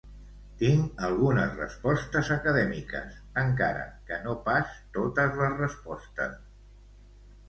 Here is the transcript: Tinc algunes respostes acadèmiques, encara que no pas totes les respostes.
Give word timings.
Tinc 0.59 1.01
algunes 1.07 1.51
respostes 1.57 2.31
acadèmiques, 2.35 3.19
encara 3.41 3.83
que 4.07 4.17
no 4.23 4.33
pas 4.47 4.71
totes 4.97 5.37
les 5.43 5.55
respostes. 5.61 6.35